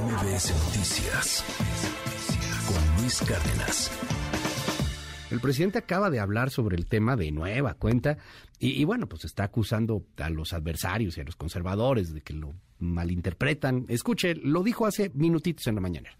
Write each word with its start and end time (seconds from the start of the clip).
MBS 0.00 0.50
Noticias 0.64 1.44
con 2.66 3.00
Luis 3.00 3.20
Cárdenas. 3.20 3.92
El 5.30 5.38
presidente 5.40 5.78
acaba 5.78 6.10
de 6.10 6.18
hablar 6.18 6.50
sobre 6.50 6.76
el 6.76 6.86
tema 6.86 7.14
de 7.14 7.30
nueva 7.30 7.74
cuenta 7.74 8.18
y, 8.58 8.84
bueno, 8.84 9.08
pues 9.08 9.24
está 9.24 9.44
acusando 9.44 10.04
a 10.16 10.30
los 10.30 10.52
adversarios 10.52 11.16
y 11.16 11.20
a 11.20 11.24
los 11.24 11.36
conservadores 11.36 12.12
de 12.12 12.22
que 12.22 12.32
lo 12.32 12.54
malinterpretan. 12.80 13.86
Escuche, 13.88 14.34
lo 14.34 14.64
dijo 14.64 14.86
hace 14.86 15.12
minutitos 15.14 15.68
en 15.68 15.76
la 15.76 15.80
mañana. 15.80 16.10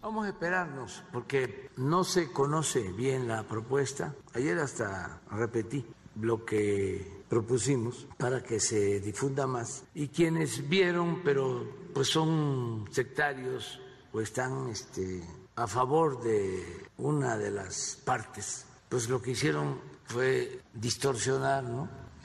Vamos 0.00 0.24
a 0.24 0.30
esperarnos 0.30 1.04
porque 1.12 1.68
no 1.76 2.04
se 2.04 2.32
conoce 2.32 2.90
bien 2.92 3.28
la 3.28 3.42
propuesta. 3.42 4.14
Ayer 4.32 4.58
hasta 4.58 5.20
repetí 5.30 5.84
lo 6.20 6.44
que 6.44 7.20
propusimos 7.28 8.06
para 8.18 8.42
que 8.42 8.60
se 8.60 9.00
difunda 9.00 9.46
más. 9.46 9.84
Y 9.94 10.08
quienes 10.08 10.68
vieron, 10.68 11.22
pero 11.22 11.64
pues 11.94 12.08
son 12.08 12.86
sectarios 12.90 13.80
o 14.12 14.20
están 14.20 14.68
este, 14.68 15.22
a 15.56 15.66
favor 15.66 16.22
de 16.22 16.88
una 16.98 17.36
de 17.38 17.50
las 17.50 17.98
partes, 18.04 18.66
pues 18.88 19.08
lo 19.08 19.22
que 19.22 19.32
hicieron 19.32 19.80
fue 20.04 20.60
distorsionar 20.74 21.64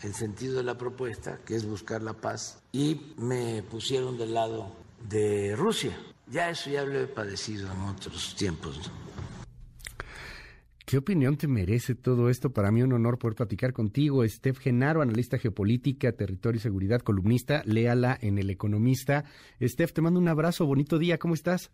el 0.02 0.14
sentido 0.14 0.58
de 0.58 0.64
la 0.64 0.78
propuesta, 0.78 1.40
que 1.46 1.56
es 1.56 1.66
buscar 1.66 2.02
la 2.02 2.14
paz, 2.14 2.60
y 2.72 3.14
me 3.18 3.64
pusieron 3.64 4.18
del 4.18 4.34
lado 4.34 4.76
de 5.08 5.56
Rusia. 5.56 5.98
Ya 6.28 6.50
eso 6.50 6.70
ya 6.70 6.84
lo 6.84 7.00
he 7.00 7.08
padecido 7.08 7.72
en 7.72 7.82
otros 7.82 8.36
tiempos. 8.36 8.92
¿Qué 10.86 11.00
opinión 11.00 11.36
te 11.36 11.48
merece 11.48 11.96
todo 11.96 12.30
esto? 12.30 12.54
Para 12.54 12.70
mí 12.70 12.84
un 12.84 12.94
honor 12.94 13.18
poder 13.18 13.36
platicar 13.36 13.74
contigo. 13.74 14.24
Steph 14.24 14.60
Genaro, 14.60 15.02
analista 15.02 15.40
geopolítica, 15.40 16.12
territorio 16.12 16.58
y 16.58 16.62
seguridad, 16.62 17.00
columnista, 17.02 17.64
léala 17.66 18.16
en 18.22 18.38
El 18.38 18.52
Economista. 18.52 19.24
Steph, 19.60 19.94
te 19.94 20.04
mando 20.04 20.20
un 20.20 20.28
abrazo, 20.28 20.68
bonito 20.68 21.00
día, 21.00 21.18
¿cómo 21.18 21.34
estás? 21.34 21.72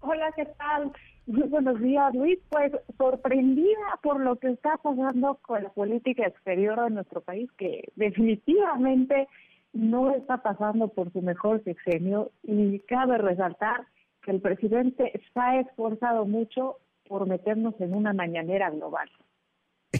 Hola, 0.00 0.30
¿qué 0.36 0.44
tal? 0.58 0.92
Muy 1.26 1.48
buenos 1.48 1.80
días, 1.80 2.14
Luis. 2.14 2.38
Pues 2.50 2.70
sorprendida 2.98 3.98
por 4.02 4.20
lo 4.20 4.36
que 4.36 4.48
está 4.48 4.76
pasando 4.76 5.38
con 5.40 5.62
la 5.62 5.70
política 5.70 6.26
exterior 6.26 6.78
de 6.84 6.90
nuestro 6.90 7.22
país, 7.22 7.50
que 7.52 7.90
definitivamente 7.96 9.26
no 9.72 10.14
está 10.14 10.42
pasando 10.42 10.88
por 10.88 11.10
su 11.14 11.22
mejor 11.22 11.64
sexenio 11.64 12.30
y 12.42 12.78
cabe 12.80 13.16
resaltar 13.16 13.86
que 14.22 14.32
el 14.32 14.42
presidente 14.42 15.18
se 15.32 15.40
ha 15.40 15.60
esforzado 15.60 16.26
mucho 16.26 16.76
por 17.08 17.26
meternos 17.26 17.74
en 17.80 17.94
una 17.94 18.12
mañanera 18.12 18.70
global. 18.70 19.08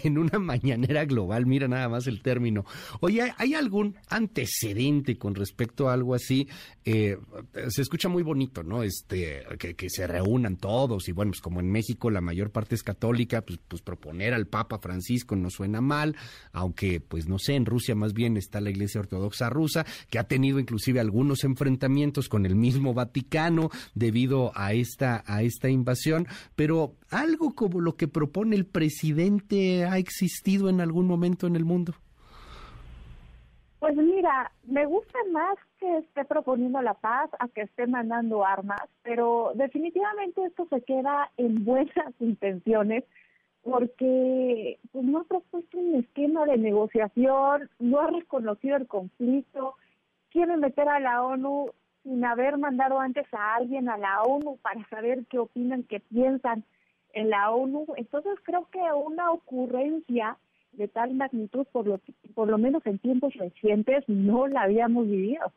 En 0.07 0.19
una 0.19 0.39
mañanera 0.39 1.05
global, 1.05 1.47
mira 1.47 1.67
nada 1.67 1.89
más 1.89 2.07
el 2.07 2.23
término. 2.23 2.65
Oye, 3.01 3.33
¿hay 3.39 3.55
algún 3.55 3.97
antecedente 4.09 5.19
con 5.19 5.35
respecto 5.35 5.89
a 5.89 5.95
algo 5.95 6.15
así? 6.15 6.49
Eh, 6.85 7.17
se 7.69 7.83
escucha 7.83 8.09
muy 8.09 8.23
bonito, 8.23 8.63
¿no? 8.63 8.85
Este, 8.85 9.43
que, 9.59 9.91
se 9.91 10.07
reúnan 10.07 10.57
todos 10.57 11.09
y 11.09 11.13
bueno, 11.13 11.33
pues 11.33 11.41
como 11.41 11.59
en 11.59 11.71
México 11.71 12.11
la 12.11 12.21
mayor 12.21 12.51
parte 12.51 12.77
es 12.77 12.85
católica, 12.85 13.43
pues, 13.43 13.59
pues 13.67 13.83
proponer 13.83 14.33
al 14.33 14.47
Papa 14.47 14.79
Francisco 14.79 15.35
no 15.35 15.51
suena 15.51 15.81
mal, 15.81 16.15
aunque 16.53 17.01
pues 17.01 17.27
no 17.27 17.39
sé, 17.39 17.55
en 17.55 17.67
Rusia 17.67 17.95
más 17.95 18.13
bien 18.13 18.37
está 18.37 18.61
la 18.61 18.71
Iglesia 18.71 19.01
Ortodoxa 19.01 19.51
rusa, 19.51 19.85
que 20.09 20.19
ha 20.19 20.25
tenido 20.25 20.61
inclusive 20.61 21.01
algunos 21.01 21.43
enfrentamientos 21.45 22.29
con 22.29 22.47
el 22.47 22.55
mismo 22.55 22.95
Vaticano 22.95 23.71
debido 23.95 24.53
a 24.55 24.73
esta, 24.73 25.25
a 25.27 25.43
esta 25.43 25.69
invasión, 25.69 26.29
pero 26.55 26.95
algo 27.11 27.55
como 27.55 27.81
lo 27.81 27.97
que 27.97 28.09
propone 28.09 28.57
el 28.57 28.67
presidente 28.67 29.85
ha 29.85 29.99
existido 29.99 30.69
en 30.69 30.81
algún 30.81 31.07
momento 31.07 31.47
en 31.47 31.57
el 31.57 31.65
mundo? 31.65 31.95
Pues 33.79 33.95
mira, 33.97 34.51
me 34.65 34.87
gusta 34.87 35.19
más 35.33 35.57
que 35.79 35.99
esté 35.99 36.25
proponiendo 36.25 36.81
la 36.83 36.95
paz 36.95 37.31
a 37.39 37.49
que 37.49 37.63
esté 37.63 37.87
mandando 37.87 38.45
armas, 38.45 38.81
pero 39.03 39.53
definitivamente 39.55 40.45
esto 40.45 40.67
se 40.71 40.83
queda 40.83 41.31
en 41.37 41.65
buenas 41.65 42.15
intenciones 42.21 43.05
porque 43.63 44.79
pues, 44.93 45.05
no 45.05 45.19
ha 45.19 45.25
propuesto 45.25 45.79
un 45.79 45.97
esquema 45.97 46.47
de 46.47 46.57
negociación, 46.57 47.69
no 47.79 48.01
ha 48.01 48.11
reconocido 48.11 48.77
el 48.77 48.87
conflicto, 48.87 49.75
quiere 50.31 50.57
meter 50.57 50.89
a 50.89 51.01
la 51.01 51.23
ONU 51.23 51.71
sin 52.03 52.25
haber 52.25 52.59
mandado 52.59 53.01
antes 53.01 53.27
a 53.35 53.57
alguien 53.57 53.89
a 53.89 53.99
la 53.99 54.23
ONU 54.23 54.59
para 54.63 54.89
saber 54.89 55.27
qué 55.29 55.39
opinan, 55.39 55.83
qué 55.83 56.01
piensan 56.01 56.65
en 57.17 57.31
la 57.31 57.51
ONU. 57.51 57.87
Entonces 57.97 58.35
creo 58.45 58.69
que 58.71 58.79
una 58.79 59.33
ocurrencia 59.33 60.37
de 60.73 60.87
tal 60.87 61.15
magnitud, 61.15 61.67
por 61.73 61.87
lo, 61.87 62.01
por 62.35 62.49
lo 62.49 62.59
menos 62.59 62.85
en 62.87 62.99
tiempos 62.99 63.35
recientes, 63.35 64.05
no 64.07 64.47
la 64.47 64.63
habíamos 64.63 65.07
vivido. 65.07 65.53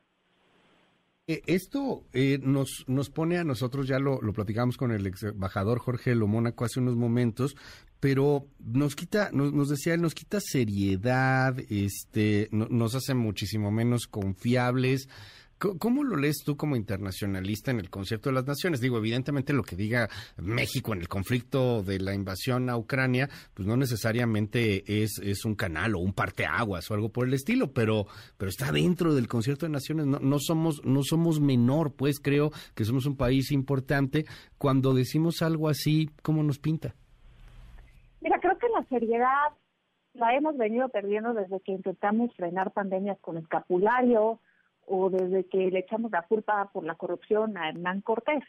Eh, 1.28 1.44
esto 1.46 2.06
eh, 2.14 2.40
nos, 2.42 2.86
nos 2.88 3.10
pone 3.10 3.38
a 3.38 3.44
nosotros, 3.44 3.88
ya 3.88 4.00
lo, 4.00 4.22
lo 4.22 4.34
platicamos 4.34 4.78
con 4.78 4.92
el 4.92 5.06
ex 5.06 5.24
embajador 5.24 5.80
Jorge 5.80 6.16
Lomónaco 6.16 6.66
hace 6.66 6.80
unos 6.80 6.96
momentos, 6.96 7.56
pero 8.00 8.48
nos 8.60 8.96
quita, 8.96 9.30
nos, 9.32 9.54
nos 9.54 9.70
decía 9.70 9.94
él, 9.94 10.02
nos 10.02 10.16
quita 10.16 10.40
seriedad, 10.40 11.56
este, 11.70 12.48
nos 12.52 12.96
hace 12.96 13.14
muchísimo 13.14 13.70
menos 13.70 14.08
confiables. 14.08 15.10
¿Cómo 15.60 16.06
lo 16.06 16.16
lees 16.16 16.38
tú 16.46 16.56
como 16.56 16.78
internacionalista 16.78 17.72
en 17.72 17.80
el 17.80 17.90
concierto 17.90 18.30
de 18.30 18.36
las 18.36 18.48
naciones? 18.48 18.80
Digo, 18.80 18.98
evidentemente 18.98 19.52
lo 19.52 19.64
que 19.64 19.76
diga 19.76 20.08
México 20.38 20.94
en 20.94 21.02
el 21.02 21.10
conflicto 21.10 21.84
de 21.84 22.00
la 22.00 22.14
invasión 22.14 22.70
a 22.70 22.78
Ucrania, 22.78 23.28
pues 23.54 23.68
no 23.68 23.76
necesariamente 23.76 25.04
es, 25.04 25.20
es 25.22 25.44
un 25.44 25.56
canal 25.56 25.96
o 25.96 26.00
un 26.00 26.14
parteaguas 26.14 26.90
o 26.90 26.94
algo 26.94 27.10
por 27.10 27.28
el 27.28 27.34
estilo, 27.34 27.74
pero, 27.74 28.06
pero 28.38 28.50
está 28.50 28.72
dentro 28.72 29.14
del 29.14 29.28
concierto 29.28 29.66
de 29.66 29.74
naciones. 29.74 30.06
No, 30.06 30.20
no, 30.20 30.40
somos, 30.40 30.82
no 30.86 31.04
somos 31.04 31.42
menor, 31.42 31.94
pues 31.94 32.22
creo 32.22 32.52
que 32.74 32.86
somos 32.86 33.06
un 33.06 33.18
país 33.18 33.52
importante. 33.52 34.26
Cuando 34.58 34.94
decimos 34.94 35.42
algo 35.42 35.68
así, 35.68 36.10
¿cómo 36.24 36.42
nos 36.42 36.58
pinta? 36.60 36.96
Mira, 38.22 38.40
creo 38.40 38.58
que 38.58 38.68
la 38.70 38.86
seriedad 38.86 39.52
la 40.14 40.36
hemos 40.36 40.58
venido 40.58 40.88
perdiendo 40.90 41.34
desde 41.34 41.60
que 41.60 41.74
intentamos 41.74 42.34
frenar 42.36 42.72
pandemias 42.72 43.20
con 43.20 43.38
escapulario, 43.38 44.40
o 44.90 45.10
desde 45.10 45.46
que 45.46 45.72
le 45.72 45.80
echamos 45.80 46.12
la 46.12 46.24
culpa 46.24 46.70
por 46.74 46.84
la 46.84 46.96
corrupción 46.96 47.58
a 47.58 47.70
Hernán 47.70 48.02
Cortés. 48.02 48.44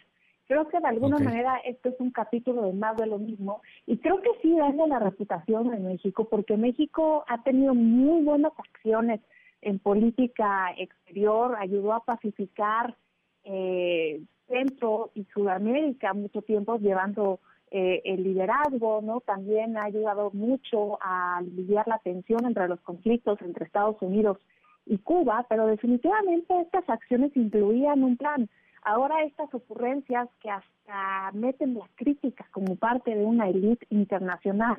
Creo 0.47 0.67
que 0.67 0.81
de 0.81 0.89
alguna 0.89 1.19
manera 1.19 1.59
esto 1.65 1.91
es 1.91 2.01
un 2.01 2.11
capítulo 2.11 2.63
de 2.63 2.73
más 2.73 2.97
de 2.97 3.07
lo 3.07 3.19
mismo 3.19 3.63
y 3.87 3.99
creo 3.99 4.21
que 4.21 4.31
sí 4.43 4.57
daña 4.57 4.87
la 4.89 4.99
reputación 4.99 5.71
de 5.71 5.79
México 5.79 6.25
porque 6.29 6.57
México 6.57 7.25
ha 7.29 7.43
tenido 7.45 7.73
muy 7.75 8.25
buenas 8.25 8.53
acciones 8.59 9.21
en 9.63 9.79
política 9.79 10.75
exterior, 10.77 11.55
ayudó 11.57 11.93
a 11.93 12.05
pacificar 12.05 12.97
eh, 13.45 14.23
Centro 14.49 15.13
y 15.15 15.25
Sudamérica 15.33 16.13
mucho 16.15 16.43
tiempo 16.43 16.79
llevando 16.79 17.39
eh, 17.71 18.03
el 18.05 18.25
liderazgo, 18.25 19.01
¿no? 19.01 19.21
También 19.21 19.77
ha 19.77 19.85
ayudado 19.85 20.33
mucho 20.33 20.99
a 21.01 21.37
aliviar 21.37 21.87
la 21.87 21.99
tensión 21.99 22.45
entre 22.45 22.67
los 22.67 22.81
conflictos 22.81 23.41
entre 23.43 23.65
Estados 23.65 24.03
Unidos 24.03 24.39
y 24.39 24.60
Cuba, 25.05 25.47
pero 25.49 25.67
definitivamente 25.67 26.61
estas 26.61 26.89
acciones 26.89 27.37
incluían 27.37 28.03
un 28.03 28.17
plan. 28.17 28.49
Ahora 28.83 29.23
estas 29.25 29.53
ocurrencias 29.55 30.29
que 30.41 30.51
hasta 30.51 31.31
meten 31.33 31.75
la 31.75 31.89
crítica 31.97 32.47
como 32.51 32.77
parte 32.77 33.15
de 33.15 33.25
una 33.25 33.49
élite 33.49 33.87
internacional, 33.91 34.79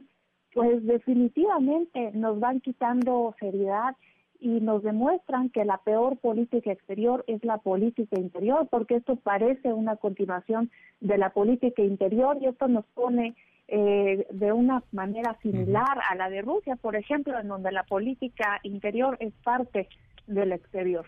pues 0.54 0.86
definitivamente 0.86 2.12
nos 2.14 2.40
van 2.40 2.60
quitando 2.62 3.36
seriedad 3.40 3.96
y 4.40 4.60
nos 4.60 4.82
demuestran 4.82 5.50
que 5.50 5.64
la 5.66 5.78
peor 5.78 6.18
política 6.18 6.72
exterior 6.72 7.24
es 7.28 7.46
la 7.46 7.60
política 7.60 8.20
interior, 8.20 8.68
porque 8.70 8.96
esto 8.96 9.16
parece 9.16 9.72
una 9.72 9.98
continuación 9.98 10.72
de 11.00 11.20
la 11.20 11.30
política 11.30 11.84
interior 11.84 12.38
y 12.42 12.48
esto 12.48 12.68
nos 12.68 12.86
pone 12.88 13.36
eh, 13.74 14.28
de 14.30 14.52
una 14.52 14.84
manera 14.92 15.38
similar 15.42 15.98
a 16.10 16.16
la 16.16 16.30
de 16.30 16.42
Rusia, 16.42 16.76
por 16.76 16.98
ejemplo, 16.98 17.40
en 17.40 17.48
donde 17.48 17.72
la 17.72 17.84
política 17.84 18.60
interior 18.64 19.16
es 19.22 19.34
parte 19.46 19.88
del 20.28 20.52
exterior. 20.52 21.06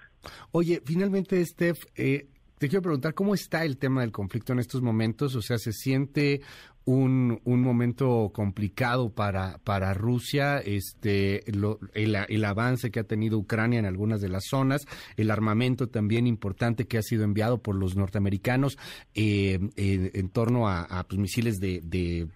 Oye, 0.54 0.82
finalmente, 0.86 1.44
Steph, 1.46 1.84
eh, 1.98 2.28
te 2.58 2.70
quiero 2.70 2.82
preguntar 2.82 3.14
cómo 3.14 3.34
está 3.34 3.66
el 3.66 3.78
tema 3.78 4.02
del 4.02 4.12
conflicto 4.12 4.54
en 4.54 4.60
estos 4.60 4.82
momentos. 4.82 5.36
O 5.36 5.42
sea, 5.42 5.58
¿se 5.58 5.74
siente 5.74 6.42
un, 6.86 7.40
un 7.46 7.62
momento 7.62 8.32
complicado 8.34 9.10
para, 9.10 9.58
para 9.60 9.94
Rusia, 9.94 10.60
este, 10.60 11.44
el, 11.50 12.46
avance 12.46 12.92
que 12.92 13.00
ha 13.00 13.06
tenido 13.06 13.38
Ucrania 13.38 13.80
en 13.80 13.86
algunas 13.86 14.20
de 14.20 14.30
las 14.30 14.44
zonas, 14.50 14.86
el 15.16 15.32
armamento 15.32 15.88
también 15.88 16.28
importante 16.28 16.86
que 16.86 16.98
ha 16.98 17.02
sido 17.02 17.24
enviado 17.24 17.62
por 17.62 17.76
los 17.76 17.96
norteamericanos 17.96 18.78
eh, 19.16 19.60
en 19.76 20.30
torno 20.30 20.68
a, 20.68 21.06
pues, 21.08 21.20
misiles 21.20 21.60
de, 21.60 21.82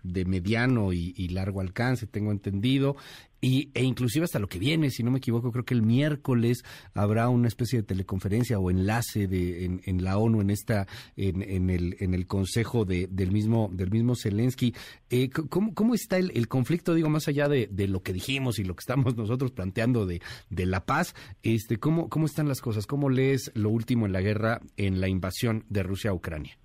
de, 0.03 0.25
mediano 0.25 0.93
y, 0.93 1.27
largo 1.27 1.61
alcance, 1.61 2.07
tengo 2.07 2.31
entendido. 2.31 2.95
Y, 3.39 3.69
e 3.73 3.83
inclusive 3.83 4.25
hasta 4.25 4.39
lo 4.39 4.47
que 4.47 4.59
viene, 4.59 4.89
si 4.89 5.03
no 5.03 5.11
me 5.11 5.19
equivoco, 5.19 5.51
creo 5.51 5.65
que 5.65 5.73
el 5.73 5.83
miércoles 5.83 6.63
habrá 6.93 7.29
una 7.29 7.47
especie 7.47 7.79
de 7.79 7.83
teleconferencia 7.83 8.59
o 8.59 8.71
enlace 8.71 9.27
de, 9.27 9.79
en, 9.83 10.03
la 10.03 10.17
ONU 10.17 10.41
en 10.41 10.49
esta 10.49 10.87
en, 11.15 11.41
en, 11.41 11.69
el 11.69 11.97
en 11.99 12.13
el 12.13 12.25
consejo 12.27 12.85
de, 12.85 13.07
del 13.07 13.31
mismo 13.31 13.69
del 13.71 13.91
mismo 13.91 14.15
Zelensky. 14.15 14.73
Eh, 15.09 15.29
¿cómo, 15.29 15.73
¿Cómo 15.73 15.93
está 15.93 16.17
el, 16.17 16.31
el, 16.35 16.47
conflicto? 16.47 16.93
Digo 16.93 17.09
más 17.09 17.27
allá 17.27 17.47
de, 17.47 17.67
de, 17.67 17.87
lo 17.87 18.01
que 18.01 18.13
dijimos 18.13 18.59
y 18.59 18.63
lo 18.63 18.75
que 18.75 18.81
estamos 18.81 19.15
nosotros 19.15 19.51
planteando 19.51 20.05
de, 20.05 20.21
de 20.49 20.65
la 20.65 20.85
paz. 20.85 21.13
Este, 21.43 21.77
¿cómo 21.77 22.09
cómo 22.09 22.25
están 22.25 22.47
las 22.47 22.61
cosas? 22.61 22.87
¿Cómo 22.87 23.09
lees 23.09 23.51
lo 23.53 23.69
último 23.69 24.05
en 24.05 24.13
la 24.13 24.21
guerra 24.21 24.61
en 24.77 24.99
la 24.99 25.07
invasión 25.07 25.63
de 25.69 25.83
Rusia 25.83 26.11
a 26.11 26.13
Ucrania? 26.13 26.57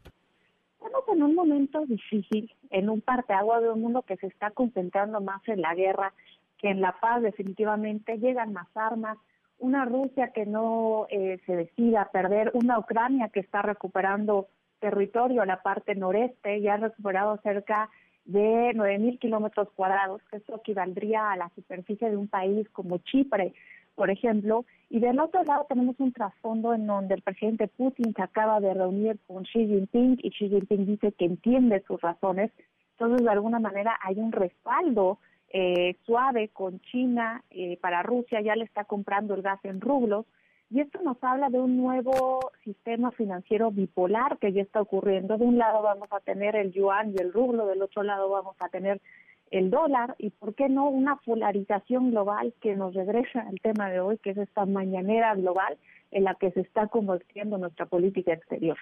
Estamos 0.74 1.04
en 1.12 1.22
un 1.22 1.34
momento 1.34 1.84
difícil, 1.86 2.50
en 2.70 2.88
un 2.88 3.00
parteagua 3.00 3.60
de 3.60 3.70
un 3.70 3.80
mundo 3.80 4.02
que 4.02 4.16
se 4.16 4.26
está 4.26 4.50
concentrando 4.50 5.20
más 5.20 5.40
en 5.46 5.60
la 5.60 5.74
guerra 5.74 6.12
que 6.62 6.70
en 6.70 6.80
la 6.80 6.92
paz 7.00 7.20
definitivamente 7.20 8.18
llegan 8.18 8.52
más 8.52 8.68
armas, 8.74 9.18
una 9.58 9.84
Rusia 9.84 10.28
que 10.28 10.46
no 10.46 11.06
eh, 11.10 11.40
se 11.44 11.56
decida 11.56 12.02
a 12.02 12.10
perder, 12.10 12.50
una 12.54 12.78
Ucrania 12.78 13.28
que 13.28 13.40
está 13.40 13.62
recuperando 13.62 14.48
territorio, 14.80 15.44
la 15.44 15.62
parte 15.62 15.94
noreste, 15.94 16.60
ya 16.60 16.74
ha 16.74 16.78
recuperado 16.78 17.36
cerca 17.42 17.90
de 18.24 18.72
9.000 18.74 19.18
kilómetros 19.18 19.68
cuadrados, 19.74 20.22
que 20.30 20.38
eso 20.38 20.56
equivaldría 20.56 21.32
a 21.32 21.36
la 21.36 21.50
superficie 21.54 22.10
de 22.10 22.16
un 22.16 22.28
país 22.28 22.68
como 22.70 22.98
Chipre, 22.98 23.52
por 23.94 24.10
ejemplo. 24.10 24.64
Y 24.88 25.00
del 25.00 25.20
otro 25.20 25.42
lado 25.44 25.66
tenemos 25.68 25.98
un 25.98 26.12
trasfondo 26.12 26.74
en 26.74 26.86
donde 26.86 27.14
el 27.14 27.22
presidente 27.22 27.68
Putin 27.68 28.14
se 28.14 28.22
acaba 28.22 28.60
de 28.60 28.74
reunir 28.74 29.18
con 29.26 29.44
Xi 29.44 29.66
Jinping 29.66 30.18
y 30.22 30.30
Xi 30.30 30.48
Jinping 30.48 30.86
dice 30.86 31.12
que 31.12 31.24
entiende 31.24 31.82
sus 31.86 32.00
razones. 32.00 32.50
Entonces, 32.92 33.24
de 33.24 33.30
alguna 33.30 33.58
manera, 33.58 33.98
hay 34.02 34.18
un 34.18 34.32
respaldo 34.32 35.18
eh, 35.54 35.96
suave 36.06 36.48
con 36.48 36.80
China, 36.80 37.44
eh, 37.50 37.76
para 37.80 38.02
Rusia 38.02 38.40
ya 38.40 38.56
le 38.56 38.64
está 38.64 38.84
comprando 38.84 39.34
el 39.34 39.42
gas 39.42 39.62
en 39.64 39.80
rublos, 39.80 40.26
y 40.70 40.80
esto 40.80 41.02
nos 41.02 41.22
habla 41.22 41.50
de 41.50 41.60
un 41.60 41.76
nuevo 41.76 42.40
sistema 42.64 43.10
financiero 43.10 43.70
bipolar 43.70 44.38
que 44.38 44.54
ya 44.54 44.62
está 44.62 44.80
ocurriendo. 44.80 45.36
De 45.36 45.44
un 45.44 45.58
lado 45.58 45.82
vamos 45.82 46.08
a 46.10 46.20
tener 46.20 46.56
el 46.56 46.72
yuan 46.72 47.10
y 47.10 47.20
el 47.20 47.30
rublo, 47.30 47.66
del 47.66 47.82
otro 47.82 48.02
lado 48.02 48.30
vamos 48.30 48.56
a 48.58 48.70
tener 48.70 49.02
el 49.50 49.68
dólar 49.68 50.14
y, 50.16 50.30
¿por 50.30 50.54
qué 50.54 50.70
no, 50.70 50.88
una 50.88 51.16
polarización 51.16 52.10
global 52.10 52.54
que 52.62 52.74
nos 52.74 52.94
regresa 52.94 53.40
al 53.40 53.60
tema 53.60 53.90
de 53.90 54.00
hoy, 54.00 54.16
que 54.16 54.30
es 54.30 54.38
esta 54.38 54.64
mañanera 54.64 55.34
global 55.34 55.76
en 56.10 56.24
la 56.24 56.34
que 56.36 56.50
se 56.52 56.60
está 56.60 56.86
convirtiendo 56.86 57.58
nuestra 57.58 57.84
política 57.84 58.32
exterior? 58.32 58.78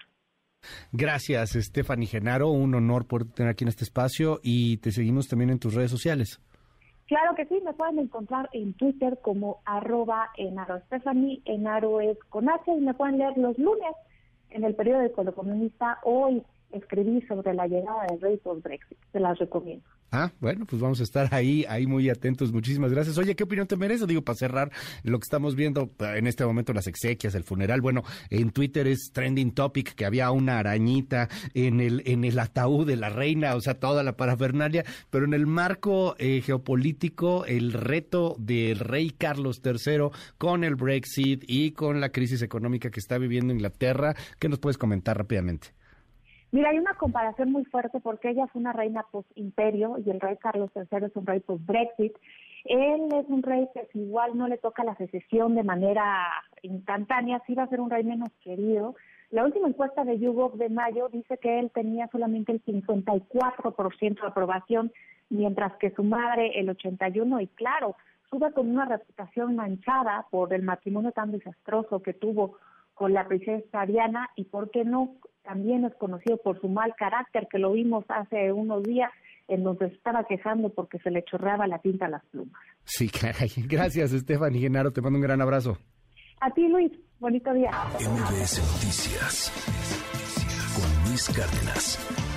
Gracias, 0.92 1.50
Stephanie 1.54 2.06
Genaro. 2.06 2.50
Un 2.50 2.76
honor 2.76 3.06
poder 3.08 3.26
tener 3.32 3.50
aquí 3.50 3.64
en 3.64 3.68
este 3.68 3.82
espacio 3.82 4.38
y 4.44 4.76
te 4.76 4.92
seguimos 4.92 5.26
también 5.26 5.50
en 5.50 5.58
tus 5.58 5.74
redes 5.74 5.90
sociales. 5.90 6.40
Claro 7.10 7.34
que 7.34 7.44
sí, 7.46 7.60
me 7.64 7.72
pueden 7.72 7.98
encontrar 7.98 8.48
en 8.52 8.72
Twitter 8.74 9.18
como 9.20 9.62
arroba 9.64 10.30
enaro 10.36 10.78
Stephanie, 10.86 11.42
enaro 11.44 12.00
es 12.00 12.16
con 12.28 12.48
H 12.48 12.72
y 12.72 12.80
me 12.80 12.94
pueden 12.94 13.18
leer 13.18 13.36
los 13.36 13.58
lunes 13.58 13.96
en 14.50 14.62
el 14.62 14.76
periódico 14.76 15.24
Lo 15.24 15.34
Comunista. 15.34 15.98
Hoy 16.04 16.44
escribí 16.70 17.20
sobre 17.22 17.52
la 17.52 17.66
llegada 17.66 18.06
del 18.06 18.20
rey 18.20 18.36
post-Brexit, 18.36 18.96
se 19.10 19.18
las 19.18 19.36
recomiendo. 19.40 19.84
Ah, 20.12 20.32
bueno, 20.40 20.66
pues 20.66 20.82
vamos 20.82 20.98
a 20.98 21.04
estar 21.04 21.32
ahí, 21.32 21.64
ahí 21.68 21.86
muy 21.86 22.10
atentos. 22.10 22.52
Muchísimas 22.52 22.90
gracias. 22.90 23.16
Oye, 23.16 23.36
¿qué 23.36 23.44
opinión 23.44 23.68
te 23.68 23.76
merece? 23.76 24.06
Digo, 24.06 24.22
para 24.22 24.36
cerrar 24.36 24.72
lo 25.04 25.18
que 25.20 25.24
estamos 25.24 25.54
viendo 25.54 25.90
en 26.00 26.26
este 26.26 26.44
momento, 26.44 26.72
las 26.72 26.88
exequias, 26.88 27.36
el 27.36 27.44
funeral. 27.44 27.80
Bueno, 27.80 28.02
en 28.28 28.50
Twitter 28.50 28.88
es 28.88 29.10
trending 29.12 29.52
topic 29.52 29.94
que 29.94 30.04
había 30.04 30.32
una 30.32 30.58
arañita 30.58 31.28
en 31.54 31.80
el, 31.80 32.02
en 32.06 32.24
el 32.24 32.38
ataúd 32.40 32.88
de 32.88 32.96
la 32.96 33.08
reina, 33.08 33.54
o 33.54 33.60
sea, 33.60 33.74
toda 33.74 34.02
la 34.02 34.16
parafernalia, 34.16 34.84
pero 35.10 35.26
en 35.26 35.34
el 35.34 35.46
marco 35.46 36.16
eh, 36.18 36.42
geopolítico, 36.44 37.44
el 37.44 37.72
reto 37.72 38.34
del 38.38 38.80
rey 38.80 39.10
Carlos 39.10 39.62
III 39.64 40.10
con 40.38 40.64
el 40.64 40.74
Brexit 40.74 41.44
y 41.46 41.70
con 41.70 42.00
la 42.00 42.10
crisis 42.10 42.42
económica 42.42 42.90
que 42.90 42.98
está 42.98 43.16
viviendo 43.18 43.52
Inglaterra, 43.52 44.16
¿qué 44.40 44.48
nos 44.48 44.58
puedes 44.58 44.76
comentar 44.76 45.16
rápidamente? 45.16 45.79
Mira, 46.52 46.70
hay 46.70 46.78
una 46.78 46.94
comparación 46.94 47.52
muy 47.52 47.64
fuerte 47.64 48.00
porque 48.00 48.30
ella 48.30 48.48
fue 48.48 48.60
una 48.60 48.72
reina 48.72 49.04
post-imperio 49.12 49.98
y 50.04 50.10
el 50.10 50.20
rey 50.20 50.36
Carlos 50.36 50.70
III 50.74 51.06
es 51.06 51.16
un 51.16 51.26
rey 51.26 51.40
post-Brexit. 51.40 52.12
Él 52.64 53.08
es 53.14 53.26
un 53.28 53.42
rey 53.42 53.68
que 53.72 53.86
si 53.92 54.00
igual 54.00 54.36
no 54.36 54.48
le 54.48 54.58
toca 54.58 54.82
la 54.82 54.96
secesión 54.96 55.54
de 55.54 55.62
manera 55.62 56.26
instantánea, 56.62 57.40
sí 57.46 57.54
va 57.54 57.62
a 57.64 57.68
ser 57.68 57.80
un 57.80 57.90
rey 57.90 58.02
menos 58.02 58.30
querido. 58.42 58.96
La 59.30 59.44
última 59.44 59.68
encuesta 59.68 60.04
de 60.04 60.18
YouGov 60.18 60.56
de 60.56 60.68
mayo 60.70 61.08
dice 61.08 61.38
que 61.38 61.60
él 61.60 61.70
tenía 61.72 62.08
solamente 62.08 62.50
el 62.50 62.64
54% 62.64 64.20
de 64.20 64.26
aprobación, 64.26 64.92
mientras 65.28 65.76
que 65.76 65.92
su 65.92 66.02
madre 66.02 66.58
el 66.58 66.68
81%. 66.68 67.40
Y 67.40 67.46
claro, 67.46 67.94
sube 68.28 68.52
con 68.52 68.68
una 68.68 68.86
reputación 68.86 69.54
manchada 69.54 70.26
por 70.30 70.52
el 70.52 70.62
matrimonio 70.62 71.12
tan 71.12 71.30
desastroso 71.30 72.02
que 72.02 72.12
tuvo 72.12 72.56
con 72.94 73.14
la 73.14 73.28
princesa 73.28 73.86
Diana 73.86 74.30
y, 74.34 74.44
¿por 74.44 74.70
qué 74.72 74.84
no?, 74.84 75.14
también 75.42 75.84
es 75.84 75.94
conocido 75.94 76.36
por 76.38 76.60
su 76.60 76.68
mal 76.68 76.94
carácter, 76.96 77.48
que 77.50 77.58
lo 77.58 77.72
vimos 77.72 78.04
hace 78.08 78.52
unos 78.52 78.82
días 78.82 79.10
en 79.48 79.64
donde 79.64 79.86
estaba 79.86 80.24
quejando 80.24 80.68
porque 80.70 80.98
se 81.00 81.10
le 81.10 81.24
chorreaba 81.24 81.66
la 81.66 81.78
tinta 81.78 82.06
a 82.06 82.10
las 82.10 82.24
plumas. 82.26 82.60
Sí, 82.84 83.08
caray. 83.20 83.50
Gracias, 83.66 84.12
Estefan 84.12 84.54
y 84.54 84.60
Genaro. 84.60 84.92
Te 84.92 85.00
mando 85.00 85.18
un 85.18 85.22
gran 85.22 85.40
abrazo. 85.40 85.78
A 86.40 86.50
ti, 86.50 86.66
Luis. 86.68 86.92
Bonito 87.18 87.52
día. 87.52 87.70
MBS 87.98 88.58
Noticias 88.60 89.52
con 90.74 91.08
Luis 91.10 91.28
Cárdenas. 91.28 92.29